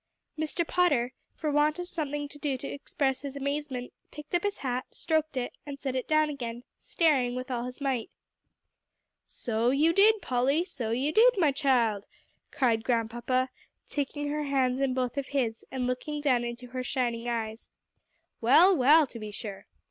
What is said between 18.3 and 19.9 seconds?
"well, well, to be sure.